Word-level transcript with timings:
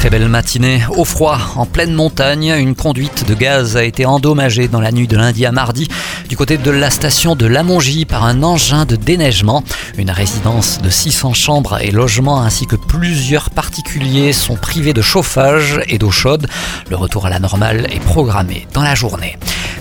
Très 0.00 0.08
belle 0.08 0.28
matinée. 0.28 0.80
Au 0.96 1.04
froid, 1.04 1.38
en 1.56 1.66
pleine 1.66 1.92
montagne, 1.92 2.54
une 2.58 2.74
conduite 2.74 3.28
de 3.28 3.34
gaz 3.34 3.76
a 3.76 3.84
été 3.84 4.06
endommagée 4.06 4.66
dans 4.66 4.80
la 4.80 4.92
nuit 4.92 5.06
de 5.06 5.14
lundi 5.14 5.44
à 5.44 5.52
mardi 5.52 5.88
du 6.26 6.38
côté 6.38 6.56
de 6.56 6.70
la 6.70 6.88
station 6.88 7.36
de 7.36 7.44
Lamongie 7.44 8.06
par 8.06 8.24
un 8.24 8.42
engin 8.42 8.86
de 8.86 8.96
déneigement. 8.96 9.62
Une 9.98 10.10
résidence 10.10 10.80
de 10.80 10.88
600 10.88 11.34
chambres 11.34 11.76
et 11.82 11.90
logements 11.90 12.40
ainsi 12.40 12.66
que 12.66 12.76
plusieurs 12.76 13.50
particuliers 13.50 14.32
sont 14.32 14.56
privés 14.56 14.94
de 14.94 15.02
chauffage 15.02 15.82
et 15.86 15.98
d'eau 15.98 16.10
chaude. 16.10 16.46
Le 16.88 16.96
retour 16.96 17.26
à 17.26 17.28
la 17.28 17.38
normale 17.38 17.86
est 17.92 18.00
programmé 18.00 18.66
dans 18.72 18.82
la 18.82 18.94
journée. 18.94 19.36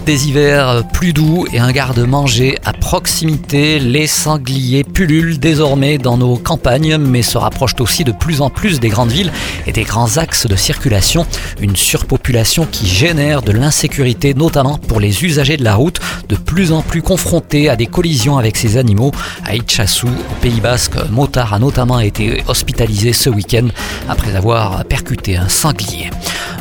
Des 0.05 0.27
hivers 0.27 0.83
plus 0.91 1.13
doux 1.13 1.45
et 1.53 1.59
un 1.59 1.71
garde-manger 1.71 2.57
à 2.65 2.73
proximité, 2.73 3.79
les 3.79 4.07
sangliers 4.07 4.83
pullulent 4.83 5.37
désormais 5.37 5.97
dans 5.97 6.17
nos 6.17 6.37
campagnes 6.37 6.97
mais 6.97 7.21
se 7.21 7.37
rapprochent 7.37 7.79
aussi 7.79 8.03
de 8.03 8.11
plus 8.11 8.41
en 8.41 8.49
plus 8.49 8.79
des 8.79 8.89
grandes 8.89 9.11
villes 9.11 9.31
et 9.67 9.71
des 9.71 9.83
grands 9.83 10.17
axes 10.17 10.47
de 10.47 10.55
circulation. 10.55 11.27
Une 11.61 11.75
surpopulation 11.75 12.65
qui 12.65 12.87
génère 12.87 13.41
de 13.41 13.51
l'insécurité 13.51 14.33
notamment 14.33 14.77
pour 14.77 14.99
les 14.99 15.23
usagers 15.23 15.57
de 15.57 15.63
la 15.63 15.75
route, 15.75 15.99
de 16.27 16.35
plus 16.35 16.71
en 16.71 16.81
plus 16.81 17.01
confrontés 17.01 17.69
à 17.69 17.75
des 17.75 17.87
collisions 17.87 18.37
avec 18.37 18.57
ces 18.57 18.77
animaux. 18.77 19.11
À 19.45 19.55
Itchassou, 19.55 20.07
au 20.07 20.41
Pays 20.41 20.61
Basque, 20.61 20.95
Motard 21.11 21.53
a 21.53 21.59
notamment 21.59 21.99
été 21.99 22.43
hospitalisé 22.47 23.13
ce 23.13 23.29
week-end 23.29 23.67
après 24.07 24.35
avoir 24.35 24.83
percuté 24.85 25.37
un 25.37 25.49
sanglier. 25.49 26.09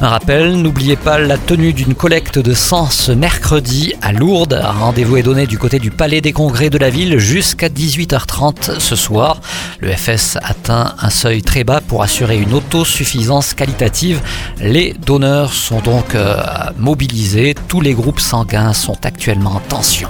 Un 0.01 0.11
rappel, 0.11 0.62
n'oubliez 0.62 0.95
pas 0.95 1.19
la 1.19 1.36
tenue 1.36 1.72
d'une 1.72 1.97
collecte 1.97 2.39
de 2.39 2.55
sang 2.55 2.89
ce 2.89 3.11
mercredi 3.11 3.95
à 4.00 4.12
Lourdes. 4.12 4.55
Un 4.55 4.70
rendez-vous 4.70 5.17
est 5.17 5.25
donné 5.25 5.48
du 5.48 5.59
côté 5.59 5.81
du 5.81 5.91
Palais 5.91 6.20
des 6.20 6.33
Congrès 6.33 6.70
de 6.70 6.78
la 6.78 6.89
ville 6.89 7.19
jusqu'à 7.19 7.69
18h30 7.69 8.78
ce 8.78 8.95
soir. 8.95 9.41
Le 9.81 9.92
FS 9.92 10.39
atteint 10.41 10.95
un 11.00 11.11
seuil 11.11 11.42
très 11.42 11.64
bas 11.64 11.81
pour 11.81 12.05
assurer 12.05 12.39
une 12.39 12.55
autosuffisance 12.55 13.55
qualitative. 13.55 14.20
Les 14.61 14.95
donneurs 15.05 15.53
sont 15.53 15.81
donc 15.81 16.15
euh, 16.15 16.44
mobilisés. 16.77 17.56
Tous 17.67 17.81
les 17.81 17.94
groupes 17.94 18.20
sanguins 18.20 18.75
sont 18.75 19.05
actuellement 19.05 19.56
en 19.56 19.61
tension. 19.61 20.09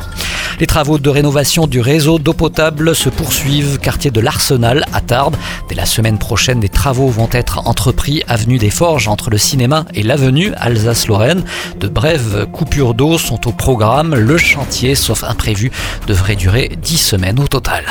Les 0.60 0.66
travaux 0.66 0.98
de 0.98 1.08
rénovation 1.08 1.68
du 1.68 1.80
réseau 1.80 2.18
d'eau 2.18 2.32
potable 2.32 2.96
se 2.96 3.08
poursuivent 3.08 3.78
quartier 3.78 4.10
de 4.10 4.20
l'Arsenal 4.20 4.86
à 4.92 5.00
Tarbes. 5.00 5.36
Dès 5.68 5.76
la 5.76 5.86
semaine 5.86 6.18
prochaine, 6.18 6.58
des 6.58 6.68
travaux 6.68 7.06
vont 7.10 7.28
être 7.30 7.68
entrepris 7.68 8.24
avenue 8.26 8.58
des 8.58 8.70
Forges 8.70 9.06
entre 9.06 9.30
le 9.30 9.38
cinéma 9.38 9.84
et 9.94 10.02
l'avenue 10.02 10.52
Alsace-Lorraine. 10.56 11.44
De 11.78 11.86
brèves 11.86 12.46
coupures 12.52 12.94
d'eau 12.94 13.18
sont 13.18 13.46
au 13.46 13.52
programme. 13.52 14.16
Le 14.16 14.36
chantier, 14.36 14.96
sauf 14.96 15.22
imprévu, 15.22 15.70
devrait 16.08 16.34
durer 16.34 16.76
10 16.82 16.98
semaines 16.98 17.38
au 17.38 17.46
total. 17.46 17.84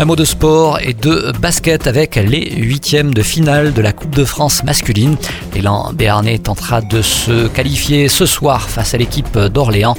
Un 0.00 0.04
mot 0.04 0.16
de 0.16 0.24
sport 0.24 0.80
et 0.80 0.94
de 0.94 1.32
basket 1.40 1.86
avec 1.86 2.16
les 2.16 2.50
huitièmes 2.56 3.14
de 3.14 3.22
finale 3.22 3.72
de 3.72 3.80
la 3.80 3.92
Coupe 3.92 4.16
de 4.16 4.24
France 4.24 4.64
masculine. 4.64 5.16
L'élan 5.54 5.92
béarnais 5.92 6.38
tentera 6.38 6.80
de 6.80 7.00
se 7.00 7.46
qualifier 7.46 8.08
ce 8.08 8.26
soir 8.26 8.68
face 8.68 8.94
à 8.94 8.98
l'équipe 8.98 9.38
d'Orléans. 9.38 9.96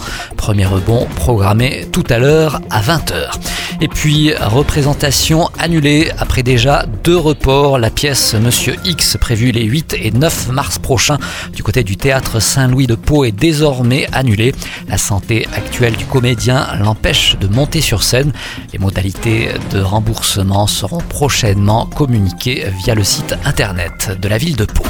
Premier 0.50 0.66
rebond 0.66 1.06
programmé 1.16 1.86
tout 1.92 2.04
à 2.10 2.18
l'heure 2.18 2.60
à 2.72 2.82
20h. 2.82 3.36
Et 3.82 3.88
puis, 3.88 4.34
représentation 4.34 5.48
annulée 5.60 6.10
après 6.18 6.42
déjà 6.42 6.88
deux 7.04 7.18
reports. 7.18 7.78
La 7.78 7.92
pièce 7.92 8.34
Monsieur 8.34 8.76
X, 8.84 9.16
prévue 9.22 9.52
les 9.52 9.64
8 9.66 9.98
et 10.02 10.10
9 10.10 10.50
mars 10.50 10.80
prochains 10.80 11.20
du 11.54 11.62
côté 11.62 11.84
du 11.84 11.98
théâtre 11.98 12.40
Saint-Louis 12.40 12.88
de 12.88 12.96
Pau, 12.96 13.26
est 13.26 13.32
désormais 13.32 14.08
annulée. 14.12 14.56
La 14.88 14.98
santé 14.98 15.46
actuelle 15.54 15.96
du 15.96 16.06
comédien 16.06 16.66
l'empêche 16.80 17.38
de 17.40 17.48
monter 17.48 17.82
sur 17.82 18.02
scène. 18.02 18.34
Les 18.74 18.80
modalités 18.80 19.50
de 19.70 19.82
remboursement 19.82 20.66
seront 20.66 20.98
prochainement 20.98 21.86
communiquées 21.86 22.66
via 22.84 22.96
le 22.96 23.04
site 23.04 23.36
internet 23.46 24.18
de 24.20 24.28
la 24.28 24.40
ville 24.40 24.56
de 24.56 24.66
Pau. 24.66 24.84